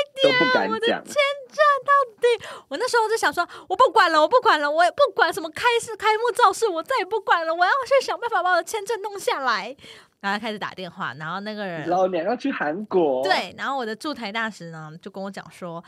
[0.61, 0.71] 点！
[0.71, 1.15] 我的签
[1.49, 2.65] 证到底……
[2.69, 9.75] 我那时候就想说，我不管了，我不管了，我也不管什么开市开幕造势，我再也不管了，我要去想办法把我的签证弄下来。”
[10.21, 13.25] 然后开始打电话，然后那个人老娘要去韩国。
[13.25, 15.83] 对，然后我的驻台大使呢就跟我讲说，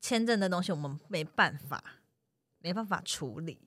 [0.00, 1.82] 签证的东西我们没办法，
[2.60, 3.58] 没办法处理。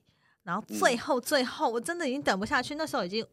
[0.42, 3.24] 然后最后最后，我真的已经等不下去，那时候已经。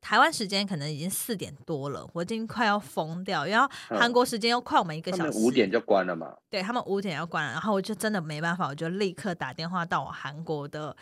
[0.00, 3.44] 台湾时间可能已经四点多了，我已经快要疯掉。
[3.46, 6.36] 然后韩国时间又快我们一个小时，五点就关了嘛？
[6.48, 10.96] 对他们五点要关了，然后我就真的没办法，我就立刻打电话到我韩国的，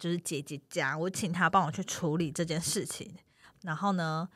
[0.00, 3.14] 就是姐姐家，我请她帮我去处理这件事情。
[3.62, 4.28] 然后呢，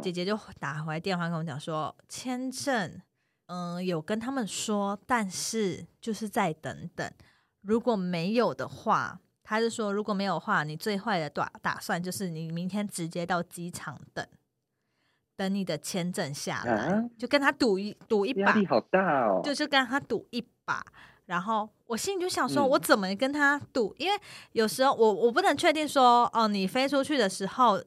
[0.00, 3.00] 姐姐就打回来电话跟我讲说，签证
[3.46, 7.10] 嗯，有跟他们说，但是就是再等等，
[7.60, 14.26] 如果没有的话，他是说如果没有的话，你最坏的打打算就是你明天直接到机场等，
[15.36, 20.84] 等你的签证下来，就跟他赌一赌一把，压力好大哦，就是跟他赌一把。
[21.26, 23.94] 然后我心里就想说，我怎么跟他赌？
[23.98, 24.18] 因为
[24.52, 27.80] 有时候我我不能确定说，哦，你飞出去的时候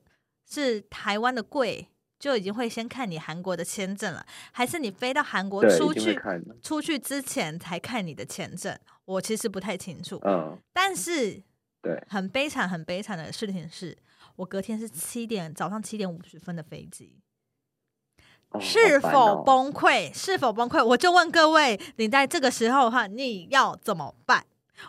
[0.49, 1.89] 是台湾的贵。
[2.19, 6.19] 就已经会先看你韩国的签证了，还是你飞到韩国出去
[6.63, 8.75] 出去之前才看你的签证？
[9.05, 10.19] 我其实不太清楚。
[10.25, 11.39] 嗯，但是
[11.87, 13.97] 对，很悲惨、很悲惨的事情是，
[14.35, 17.17] 我隔天是七点早上七点五十分的飞机，
[18.59, 20.13] 是否崩溃？
[20.13, 20.83] 是否崩溃？
[20.83, 24.45] 我就问各位，你在这个时候的话，你要怎么办？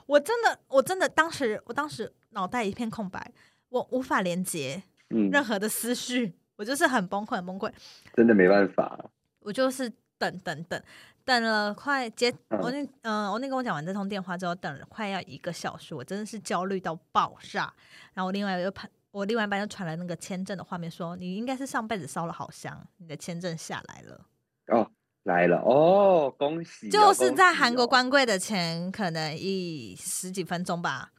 [0.06, 3.32] 我真的，我真的当时，我当时脑袋一片空白，
[3.68, 6.34] 我无法连接任何的思绪。
[6.56, 7.72] 我就是很崩溃，很崩溃，
[8.14, 8.98] 真的没办法。
[9.38, 10.83] 我就是等等等，
[11.24, 17.72] 等了快接我那嗯，我那跟我讲完这通电话之后，等了快要一个小时，我真的是焦虑到爆炸。
[18.14, 24.26] 然后我另外又拍，我另外一班又传来那个签证的画面，说你应该是上辈子烧了好香，你的签证下来了。
[24.68, 24.90] 哦，
[25.22, 26.88] 来了哦，恭喜！
[26.90, 31.12] 就是在韩国关柜的前可能一十几分钟吧，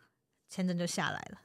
[0.49, 1.37] 签证就下来了。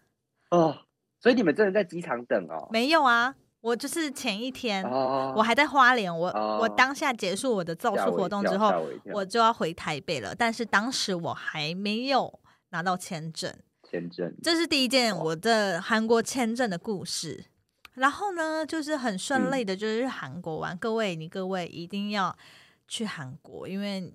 [0.51, 0.77] 哦，
[1.21, 2.69] 所以你们真的在机场等哦？
[2.71, 3.35] 没有啊。
[3.64, 6.29] 我就是前一天，我还在花莲，我
[6.61, 10.35] 我当下结束我的造势活动之后，我就要回台北了。
[10.35, 13.50] 但是当时我还没有拿到签证，
[13.83, 17.46] 签证，这是第一件我的韩国签证的故事。
[17.94, 20.77] 然后呢，就是很顺利的，就是韩国玩。
[20.77, 22.37] 各位，你各位一定要
[22.87, 24.12] 去韩国，因为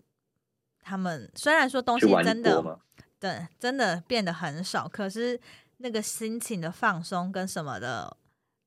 [0.84, 2.80] 他们虽然说东西真的
[3.20, 5.40] 对真的变得很少，可是
[5.78, 8.16] 那个心情的放松跟什么的。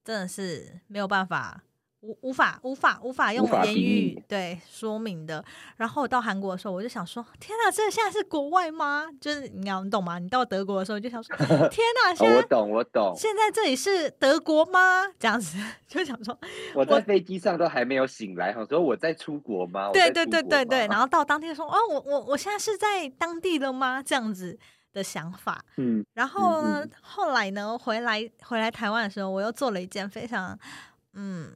[0.04, 1.62] 真的是没有办法，
[2.00, 5.44] 无无法无法无法用言语对说明的。
[5.76, 9.08] 然后到韩国的时候，我就想说：天哪，这现在是国外吗？
[9.20, 10.18] 就是你要你懂吗？
[10.18, 11.36] 你到德国的时候就想说：
[11.70, 15.06] 天哪，现在我懂我懂，现在这里是德国吗？
[15.18, 16.36] 这样子 就想说，
[16.74, 19.90] 我在飞机上都还没有醒来，想说我在出国吗？
[19.92, 20.88] 对对对对对。
[20.88, 24.02] 然后到当天说：哦，我我我现在是在当地了吗？
[24.02, 24.58] 这样子。
[24.92, 30.58] 的想法，嗯，然后呢，后来呢，回来回来台湾的时候，我又做了一件非常，
[31.14, 31.50] 嗯，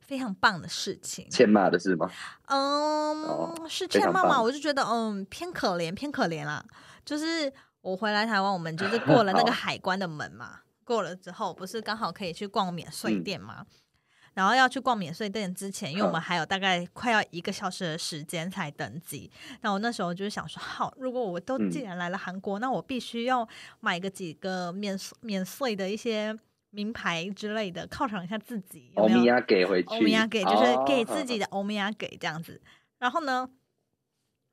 [0.00, 1.28] 非常棒的事情。
[1.30, 2.10] 欠骂的是吗？
[2.46, 4.40] 嗯，是欠骂吗？
[4.40, 6.64] 我就觉得，嗯，偏可怜，偏可怜啦。
[7.04, 13.64] 就是我回来台湾，我们就是过了那个 海关的门嘛，过了之后，不是刚好可以去逛免税店吗？
[14.38, 19.28] 然后要去逛免税店之前，因为我们还有大概快要一个小时的时间才登机。
[19.62, 23.48] 那我那时候就是想说，好，如果我都既然来了韩国，那我必须要
[23.80, 26.38] 买个几个免免税的一些
[26.70, 28.92] 名牌之类的，犒赏一下自己。
[28.94, 32.62] 欧米亚给回去，欧米亚给就是给自己的欧米亚给这样子。
[33.00, 33.50] 然后呢？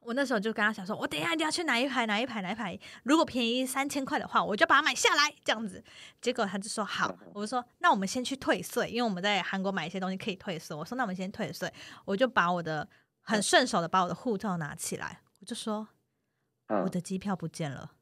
[0.06, 5.84] 我那时候就跟他讲说，我等一下一定要去哪一排哪一排哪一排，如果便宜三千块的话，我就把它买下来这样子。
[6.22, 10.78] 结果他就说好，我就说那我们先去退税，因为我们在韩国买一些东西可以退税。
[10.78, 11.74] 我说那我们先退税，
[12.06, 12.88] 我就把我的
[13.22, 15.88] 很顺手的把我的护照拿起来，我就说
[16.68, 17.94] 我的机票不见了。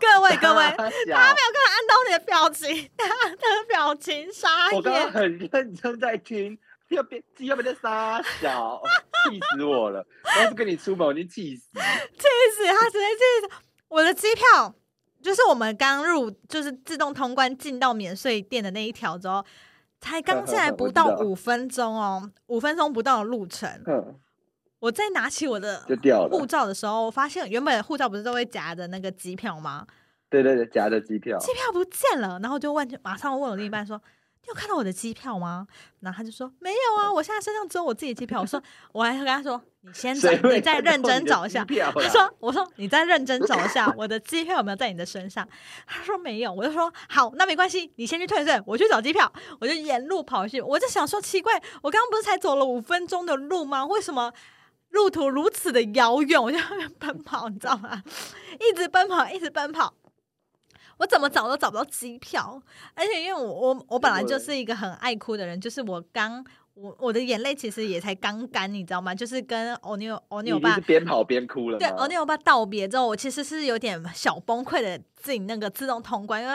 [0.00, 4.76] 各位各位，他没有看安东尼的表情，他的表情傻眼。
[4.76, 6.58] 我刚刚很认真在听。
[6.90, 8.80] 要变，要变在傻小，
[9.30, 10.04] 气死我了！
[10.38, 11.70] 要是跟你出门，我就气死。
[11.72, 12.90] 气死他！
[12.90, 13.62] 直接气死！
[13.88, 14.74] 我的机票
[15.22, 19.44] 就是我们刚入，就是自动通关进到免税店的那一条之后，
[20.00, 23.68] 才刚进来不到五分钟哦，五分钟不到的路程。
[24.80, 25.84] 我在拿起我的
[26.30, 29.86] 护照的时候，我发现原本护照不是都会夹着那个机票吗？
[30.28, 34.00] 对对对，夹着机票，机票不见了，然后就问，马上问我另一半说。
[34.42, 35.66] 你有看到我的机票吗？
[36.00, 38.40] 然后他就说没有啊，我现在身上只有我自己的机票。
[38.40, 41.64] 我说我还跟他说，你先找，你再认真找一下。
[41.64, 45.46] 他说，我说你再认真找一下我的机票有没有在你的身上。
[45.86, 49.30] 他说没有，我就说好，那没关系，你先去退税，我去找机票。
[49.60, 53.84] 我就沿路跑去，我就想说奇怪，我刚刚不是才走了五分钟的路吗？
[53.84, 54.32] 为什么
[54.88, 56.42] 路途如此的遥远？
[56.42, 56.58] 我就
[56.98, 58.02] 奔跑，你知道吗？
[58.58, 59.92] 一直奔跑，一直奔跑。
[61.00, 69.14] 我怎么找都找不到机票，而且因为我我我本来就是一个很爱哭的人，就是我刚我我的眼泪其实也才刚干，你知道吗？
[69.14, 71.78] 就是跟欧尼欧尼欧巴边跑边哭了。
[71.78, 76.54] 对，欧尼欧巴道别之后，我其实是有点小崩溃的自己那个自动通关，因为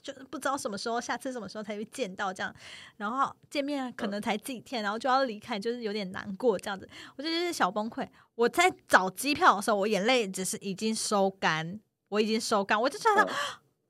[0.00, 2.54] 就是不知道什么时候下次什么时候才会见到这样，
[2.96, 6.88] 然后见面可能才几天，然后就要离开，就是有点难过这样子。
[7.16, 8.08] 我就是小崩溃。
[8.36, 11.78] 我在找机票的时候，我眼泪只是已经收干，
[12.08, 13.28] 我已经收干，我就觉得。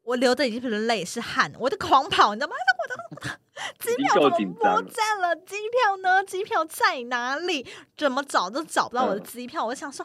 [0.02, 2.56] 我流的已经不是泪，是汗，我在狂跑，你知道吗？
[3.10, 3.38] 我的
[3.78, 5.36] 机票怎么不见了？
[5.36, 6.24] 机票呢？
[6.24, 7.66] 机票在哪里？
[7.96, 9.64] 怎么找都找不到我的机票。
[9.66, 10.04] 我想说，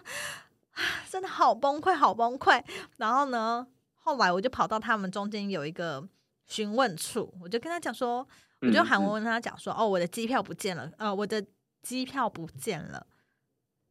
[1.09, 2.63] 真的好崩溃，好崩溃。
[2.97, 6.07] 然后呢，后来我就跑到他们中间有一个
[6.45, 8.27] 询问处，我就跟他讲说，
[8.61, 11.43] 我就喊我跟他讲说，哦，我的机票不见了，呃，我的
[11.81, 13.07] 机票不见了，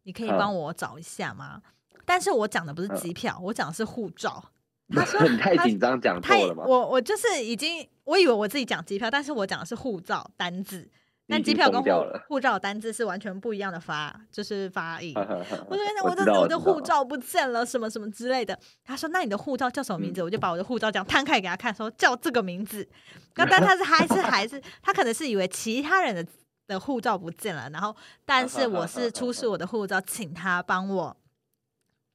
[0.04, 1.62] 你可以帮我找一下吗？
[2.04, 4.52] 但是我讲的不是机票，我讲的是护照。
[4.94, 6.64] 他说你太紧张，讲错了吗？
[6.66, 10.88] 我我就是已经，我以为我自己讲机票，但是我讲的是护照单字，
[11.26, 11.90] 但机票跟护
[12.28, 15.12] 护照单字是完全不一样的发，就是发音。
[15.16, 18.56] 我就跟他我的我的护照不见了，什么什么之类的。
[18.84, 20.22] 他说那你的护照叫什么名字？
[20.22, 22.88] 我就把我的护照这样摊开给他看，说叫这个名字。
[23.34, 26.24] 那但他是还是还是他可能是以为其他人的
[26.68, 27.94] 的护照不见了，然后
[28.24, 31.16] 但是我是出示我的护照，请他帮我。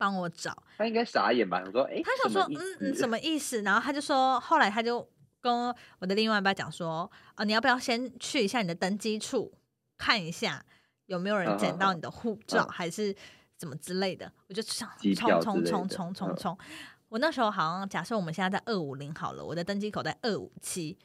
[0.01, 1.61] 帮我找，他应该傻眼吧？
[1.63, 3.61] 我说，哎，他想说，嗯嗯，什么意思？
[3.61, 5.07] 然后他就说，后来他就
[5.39, 5.67] 跟
[5.99, 9.53] 我的另外一半讲说，啊，你要不要先去一下你的登机处
[9.99, 10.65] 看一下
[11.05, 13.15] 有没有人捡到你的护照，还是
[13.55, 14.33] 怎么之类的？
[14.49, 16.57] 我就想冲冲冲冲冲冲！
[17.09, 20.97] 我那时候好像假设我们现在在二五零好了，我的登机口在二五七，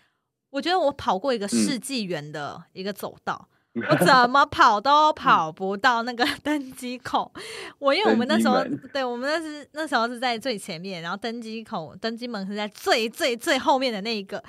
[0.49, 3.51] 我觉得我跑过一个世纪园的一个走道。
[3.91, 7.31] 我怎么跑都跑不到那个登机口，
[7.79, 14.43] 我因为我们那时候，对我们那是那时候是在最前面，然后登机口登机门是在最最最后面的那一个，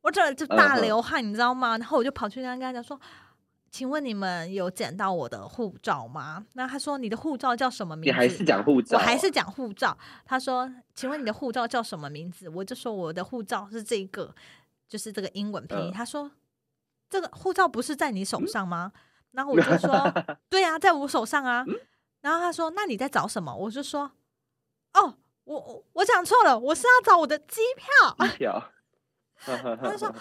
[0.00, 1.76] 我这就大流汗，你知道吗？
[1.76, 2.98] 然后我就跑去跟他跟他讲说，
[3.70, 6.46] 请问你们有捡到我的护照吗？
[6.54, 8.10] 那他说你的护照叫什么名字？
[8.10, 8.96] 你还是讲护照？
[8.96, 9.94] 我还是讲护照。
[10.24, 12.48] 他说，请问你的护照叫什么名字？
[12.48, 14.34] 我就说我的护照是这个，
[14.88, 15.92] 就是这个英文拼音。
[15.92, 16.30] 他说。
[17.14, 18.90] 这个护照不是在你手上吗？
[19.30, 20.12] 然后我就说，
[20.50, 21.64] 对呀，在我手上啊。
[22.22, 23.54] 然后他说，那你在找什么？
[23.54, 24.10] 我就说，
[24.94, 28.26] 哦，我我我讲错了，我是要找我的机票。
[28.36, 28.72] 票。
[29.80, 30.12] 他就说，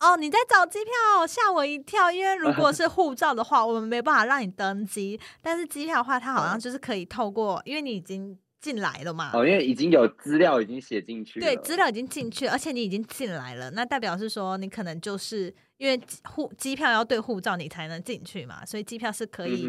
[0.00, 2.12] 哦，你在找机票，吓我一跳。
[2.12, 5.18] 因为如果是 护照的话，我们没办法让你登机。
[5.40, 8.38] 但是机票的话，它好像就是可以透过，因为你已经。
[8.62, 9.32] 进来了嘛？
[9.34, 19.66] 哦，因为已经有资料已经写进去，对，资料已经进去，而且你已经进来了，那代表是说你可能就是因为护机票要对护照，你才能进去嘛，所以机票是可以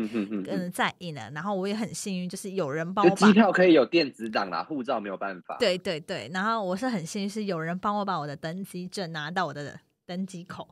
[0.48, 1.32] 嗯再印的。
[1.34, 5.58] 然后我也很幸运，就是有人帮我，机票可以有电子档啦，护照没有办法。
[5.60, 10.68] 对对对，然后我是很幸运，是有人帮我把我的登机证拿到我的登机口，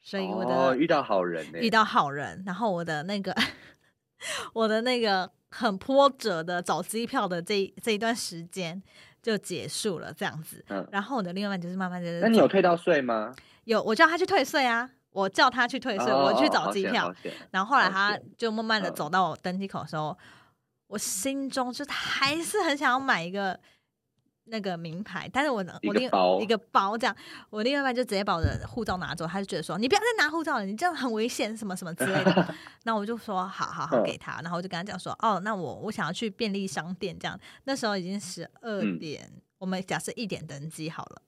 [0.00, 3.34] 所以我的遇到好人，遇到好人，然后我的那个
[4.52, 5.30] 我的那个。
[5.56, 8.82] 很波折的找机票的这这一段时间
[9.22, 10.64] 就结束了，这样子。
[10.68, 12.18] 嗯，然后我的另外一半就是慢慢的。
[12.18, 13.32] 那你有退到税吗？
[13.62, 17.14] 有，我叫他去退税啊，我叫他去退税，我去找机票。
[17.52, 20.18] 然后后来他就慢慢的走到我登机口的时候，
[20.88, 23.56] 我心中就还是很想要买一个。
[24.46, 26.08] 那个名牌，但是我我另
[26.40, 27.16] 一个包这样，
[27.50, 32.54] 我另外一半就直接把我的护照拿走，他就觉得说你不要再拿护照了，你这样很危险，什么什么之类的。
[32.84, 37.38] 那我就说好好好给他，然后我就跟他讲说哦，那我我想要去便利商店这样。
[37.64, 41.22] 那时候已经十二点，我们假设一点登机好了，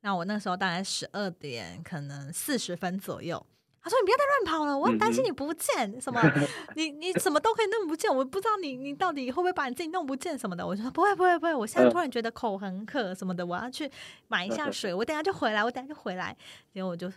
[0.00, 3.46] 那我那时候大概十二点可能四十分左右。
[3.82, 6.22] 他说：“你不要再乱跑了，我很担心你不见什么，
[6.76, 13.90] 你你什么都可以弄不见，我不知道你你到底会不会把你自己弄不见什么的。”我就说：“不会不会不会，我现在突然觉得口很渴什么的，我要去
[14.28, 16.36] 买一下水，我等下就回来，我等下就回来。”
[16.72, 17.10] 结果我就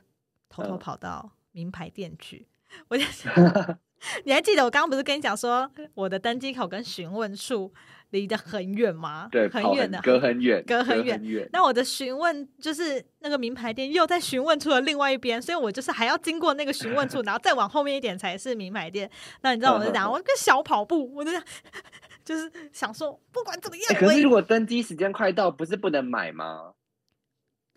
[0.49, 2.47] 偷偷跑到名牌店去，
[2.87, 3.03] 我就
[4.25, 7.71] 你还记得我刚刚不是跟你讲说我的登机口跟询问处？
[8.15, 9.27] 离得很远吗？
[9.31, 11.49] 对，很远的，隔很远，隔很远。
[11.51, 19.09] 那我的询问就是那个名牌店又在询问处的另外一边，所以我就是还要经过那个询问处， 然后再往后面一点才是名牌店。
[19.41, 21.31] 那你知道我在讲，我跟小跑步，我就
[22.23, 26.71] 就是想说，不管怎么样，可是如果登机时间快到，不是不能买吗？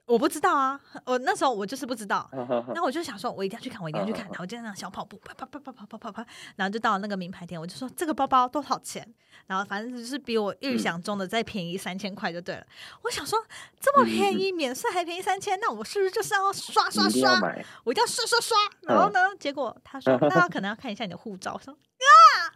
[0.09, 2.29] 我不知道啊，我那时候我就是不知道，
[2.75, 9.07] 那我就想说，我一定要去看，我一定要去看，然后就那样小跑步，啪啪啪啪啪啪啪啪，然后就到了那个名牌店，我就说这个包包多少钱？
[9.47, 12.67] 然后反正就是比我预想中的再便宜三千块就对了。
[13.03, 13.39] 我想说
[13.79, 17.39] 这么便宜，免税还便宜三千，那我是不是就是要刷刷刷？
[17.85, 18.57] 我一定要刷刷刷。
[18.83, 22.49] 然后呢，结果他说那可能要看一下你的护照，我说啊，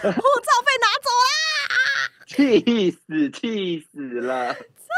[0.00, 1.28] 护照被拿走啦！
[2.26, 4.56] 气死，气死了。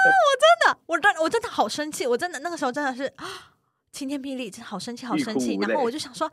[0.08, 3.12] 我真的，我真我真的好生气，我真的那个时候真的是
[3.92, 5.58] 晴天霹雳，真的好生气，好生气。
[5.60, 6.30] 然后我就想说，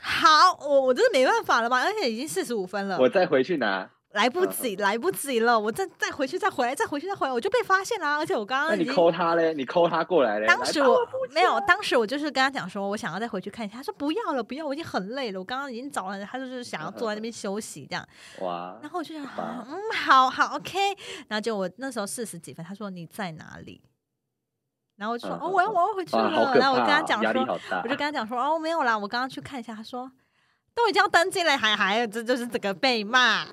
[0.00, 3.90] 好，我我真的没办法了嘛，而且已经四十五分了，我再回去拿。
[4.16, 5.60] 来不及，来不及了！
[5.60, 8.16] 我再再回去，再回来，再回去，再回来，我就被发现了。
[8.16, 9.52] 而且我刚刚，那你抠他嘞？
[9.52, 10.46] 你抠他过来嘞？
[10.46, 13.76] 当时我没有，当时我就是跟他讲说，我想要再回去看一下。
[13.76, 15.38] 他说不要了，不要，我已经很累了。
[15.38, 18.08] 我刚刚已经找了，他就是想要坐在那边休息这样。
[18.40, 18.78] 哇！
[18.80, 19.24] 然后我就想，
[19.68, 20.78] 嗯，好好，OK。
[21.28, 23.82] 然后就我那时候四十几分，他说你在哪里？
[24.96, 26.54] 然后我就说哦，我要我要回去了。
[26.54, 27.42] 然后我跟他讲说，
[27.84, 29.74] 我就跟他讲说哦，没有啦，我刚刚去看一下。
[29.74, 30.10] 他说
[30.74, 33.44] 都已经要登记了，还还这就是整个被骂。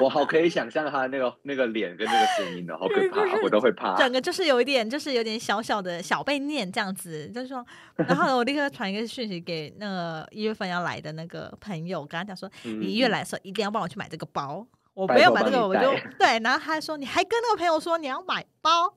[0.00, 3.96] 我好可以想象他那个那个脸跟那个声音的，好可怕，我都会怕。
[3.96, 7.64] 整个就是有一点，就是有点小小的小被念这样子，就是说，
[7.96, 18.92] 然后我立刻传一个讯息给那个一月份要来的那个朋友，跟他讲说，你一月来的时候一定要帮我去买这个包，我没有买这个我就 对，然后他还说你还跟那个朋友说你要买包，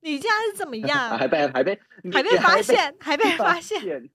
[0.00, 1.10] 你现在是怎么样？
[1.18, 1.78] 还被还被
[2.12, 4.08] 还被发现，还被发现。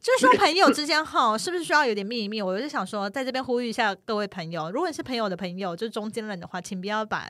[0.00, 2.40] 就是说，朋友之间哈，是不是需要有点秘密？
[2.40, 7.28] 我就想说，在这边呼吁一下各位朋友，如果你是朋友的朋友，就是中间人的话，请不要把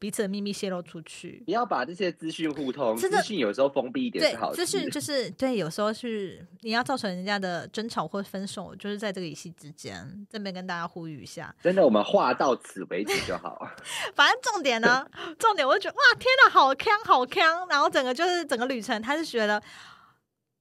[0.00, 2.96] 彼此的秘密泄露出去，不要把这些资讯互通。
[2.96, 4.50] 资讯有时候封闭一点是好。
[4.52, 10.26] 资讯就是对，有时候是你要造成人家的争吵或分手，就是在这个一夕之间。
[10.28, 13.70] 这边跟大家呼吁一下，真的，我们话到此为止就好。
[14.16, 15.06] 反正重点呢，
[15.38, 17.68] 重点我就觉得哇，天哪，好坑，好坑！
[17.68, 19.62] 然后整个就是整个旅程，他是觉得。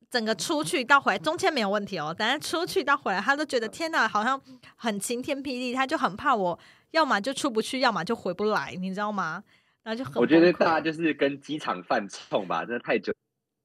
[0.10, 4.42] 整个出去到回来中间没有问题哦，但是出去到回来，他都觉得天哪，好像
[4.76, 6.58] 很晴天霹雳，他就很怕我，
[6.92, 9.44] 要么就出不去，要么就回不来，你知道吗？
[9.84, 13.14] 然后就很我觉得大家就是跟机场犯冲吧，真的太久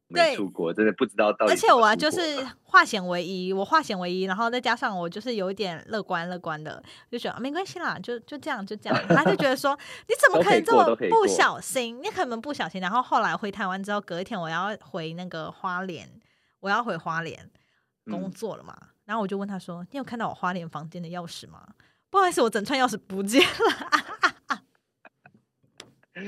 [0.09, 1.53] 没出国，真的不知道到底。
[1.53, 9.09] 而且我啊就是化险为夷，我化险为夷，然后再加上我就是有一点乐观乐观的，就觉得没关系啦，就就这样就这样。
[9.09, 9.77] 他就觉得说
[10.09, 12.01] 你怎么可以这么不小心？
[12.03, 12.81] 你可能不小心。
[12.83, 16.09] 然后后来回台湾之后，隔一天我要回那个花莲。
[16.65, 17.51] 我要回花莲
[18.07, 21.63] 工作了嘛，然后我就问他说：“你有看到我花莲房间的钥匙吗？”
[22.09, 24.63] 不好意思，我整串钥匙不见了。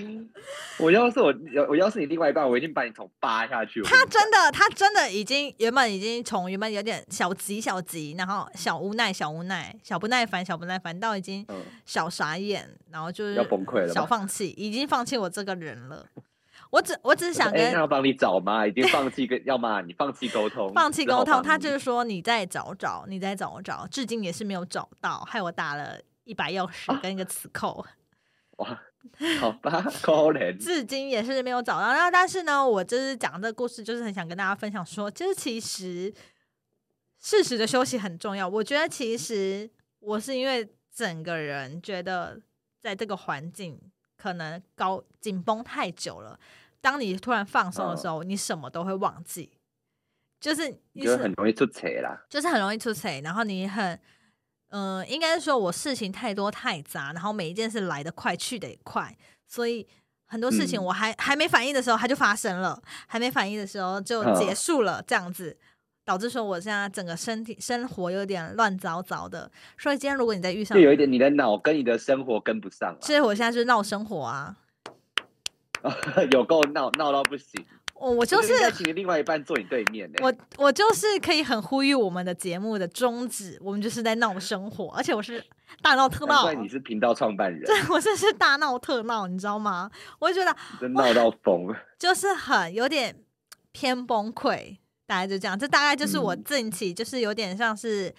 [0.79, 1.33] 我要是我，
[1.71, 3.81] 我要是你另外一半，我一定把你头扒下去。
[3.83, 11.47] 他真的，他真的已经原本已经从原本有点小急小急，然后小无奈小无奈，小不耐烦小不耐烦，到已经
[11.87, 16.05] 小傻眼，然后就是要崩溃了，小放弃，已经放弃我这个人了。
[16.77, 18.65] 我只我只是想跟要帮你找吗？
[18.69, 21.43] 已经放弃跟 要么你放弃沟通，放弃沟通。
[21.43, 27.83] 他就是说你再找找，你再找找，至今也是没有找到，害我打了一把钥匙跟一个磁扣。
[28.59, 28.79] 哇，
[29.41, 30.55] 好吧，可怜。
[30.59, 31.95] 至今也是没有找到。
[31.95, 36.13] 那但是呢，我就是讲这个故事，就是很想跟大家分享说，就是其实
[37.19, 38.47] 适时的休息很重要。
[38.47, 39.71] 我觉得其实
[40.01, 42.39] 我是因为整个人觉得
[42.83, 43.81] 在这个环境。
[44.19, 46.41] 可能高紧绷太久了，
[46.81, 49.51] 当你突然放松的时候，你什么都会忘记，
[50.41, 53.11] 就是你是很容易出错啦，就是很容易出错。
[53.23, 53.99] 然后你很，
[54.71, 59.17] 嗯，应该是说我事情太多太杂，然后每一件事来得快去得也快，
[59.47, 59.87] 所以
[60.27, 65.59] 很多事情我还还没反应的时候，它就发生了；还没反应的时候就结束了，这样子。
[66.05, 72.97] 导致说我现在整个身体生活有点乱糟糟的，所以今天如果你在遇上，就有一点你的脑跟你的生活跟不上。
[73.01, 74.57] 所以我现在就是闹生活啊，
[76.33, 77.65] 有够闹闹到不行。
[77.95, 85.43] 我我就是请另外一半坐你对面我我就是可以很呼吁我们的节目的宗旨，我们就是在闹生活， 而且我是
[85.81, 86.43] 大闹特闹。
[86.43, 89.91] 怪你是频道创办人，对我这是大闹特闹，你知道吗？
[90.19, 93.17] 我就觉得真闹到疯，就是很有点
[93.73, 94.77] 偏崩溃。
[95.09, 98.13] 大概就这样，这大概就是我近期就是有点像是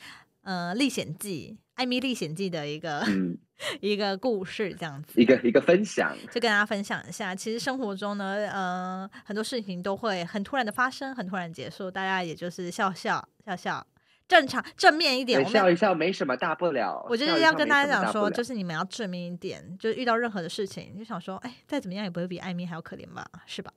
[0.43, 3.05] 呃《历险记》《艾米历险记》的一个
[3.82, 7.34] 一个故事这样子，一个一个分享，就跟大家分享一下。
[7.34, 13.88] 其实生活中呢，呃，很多事情都会很突然的发生，很突然结束，大家也就是笑笑笑笑，
[14.28, 17.05] 正常正面一点，笑一笑没什么大不了。
[17.10, 23.74] 我就是要跟大家讲说，就是你们要正面一点，就是遇到任何的事情，就想说，哎，再怎么样也不会比艾米还要可怜吧，是吧？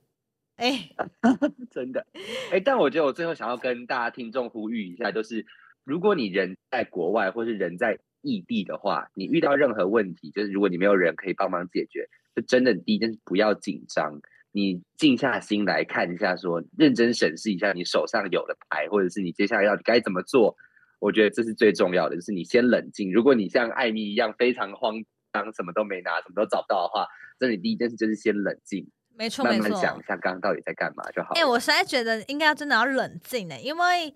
[0.57, 0.89] 哎，
[1.71, 2.05] 真的，
[2.51, 5.43] 哎，但我觉得我最后想要跟大家听众呼吁一下，就是
[5.83, 20.55] 如果你人在国外或是人在异地的话，你遇到任何问题，就是如果你没有人可以帮忙解决，就真的第一件事不要紧张，你静下心来看一下，说认真审视一下你手上有的牌，或者是你接下来要该怎么做，
[20.99, 23.11] 我觉得这是最重要的，就是你先冷静。
[23.11, 24.95] 如果你像艾米一样非常慌
[25.33, 27.07] 张，什么都没拿，什么都找不到的话，
[27.39, 28.87] 那你第一件事就是先冷静。
[29.17, 29.61] 没错，没错。
[29.61, 31.33] 慢慢想一下，刚刚到底在干嘛就好。
[31.35, 34.13] 哎，我实在觉得应该要真的要冷静呢，因为，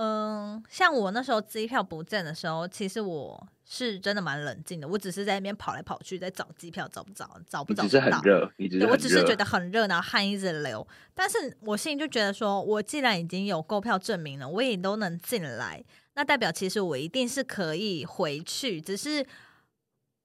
[0.00, 4.86] 嗯，像我那时候机票不见的时候，其实我是真的蛮冷静的。
[4.86, 7.82] 我只是在那边跑来跑去，在找机票，找不着，找不着。
[7.82, 10.86] 只是很热，你只是我只是觉得很热，然后汗一直流。
[11.14, 15.82] 但是我心里就觉得说，我既然已经有购票证明了，我也都能进来，
[16.14, 19.26] 那代表其实我一定是可以回去，只是，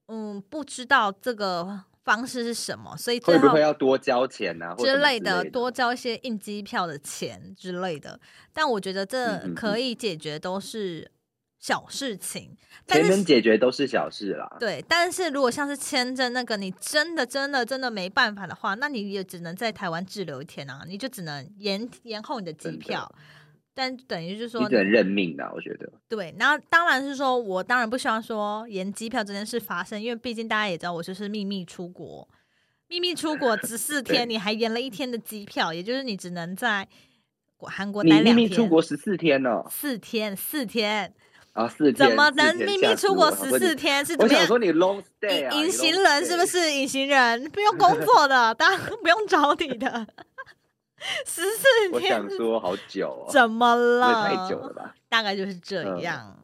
[0.06, 1.82] 嗯，不知道这个。
[2.04, 2.96] 方式是什么？
[2.96, 5.42] 所以会不会要多交钱啊之类的？
[5.50, 8.20] 多交一些印机票的钱之类的。
[8.52, 11.10] 但我觉得这可以解决，都是
[11.58, 14.56] 小事情，钱能解决都是小事啦。
[14.60, 23.10] 对，但是如果像是签证那个，你真的真的真的没办法的话，那你也只能在台湾滞留一天啊，你就只能延延后你的机票。
[23.74, 25.92] 但等于就是说，你只能认命的，我觉得。
[26.08, 32.28] 对，然后当然是说，我当然不希望说延机票这件事发生，因为毕竟大家也知道，我就是秘密出国，
[32.86, 36.86] 秘密出国十四天，你还延了一天的机票，也就是你只能在
[37.58, 38.36] 韩国待两天。
[38.36, 39.64] 秘密出国十四天呢？
[39.68, 41.12] 四天，四天。
[41.54, 44.04] 啊，四天怎么能秘密出国十四天？
[44.04, 44.34] 是怎么样？
[44.34, 46.72] 我想说你 long stay 啊，隐形人是不是？
[46.72, 50.06] 隐形人不用工作的，大家 不用找你的。
[51.26, 54.28] 十四天，我想说好久，怎么了？
[54.28, 54.94] 太久了吧？
[55.08, 56.36] 大概就是这样，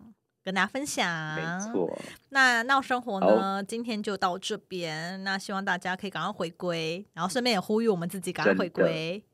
[0.44, 1.34] 跟大家分享。
[1.34, 1.98] 没错。
[2.28, 3.62] 那闹生活呢？
[3.64, 5.22] 今天就到这边。
[5.24, 9.24] 那希望大家可以赶快回归，然后顺便也呼吁我们自己赶快回归。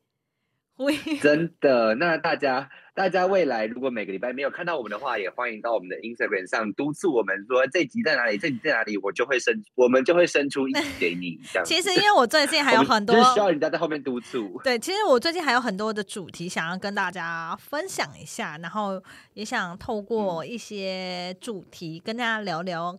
[1.21, 11.39] 真的，那大家，大家未来如果每个礼拜没有看到我们的话，也欢迎到我们的 Instagram 上督促我们说这集在哪里，这集在哪里，我就会生，我们就会生出一集给你。
[11.51, 11.65] 这样。
[11.65, 14.61] 其实因为我最近还有很多，需要人家在后面督促。
[14.63, 19.01] 对，其实我最近还有很多的主题想要跟大家分享一下，然后
[19.33, 22.97] 也想透过一些主题跟大家聊聊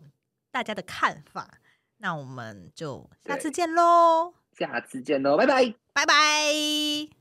[0.51, 1.47] 大家的看法。
[1.99, 4.33] 那我们就下次见喽！
[4.57, 7.18] 下次见喽，拜拜，拜拜。